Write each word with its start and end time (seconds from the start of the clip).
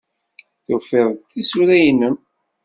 Tufiḍ-d 0.65 1.27
tisura-nnem? 1.31 2.15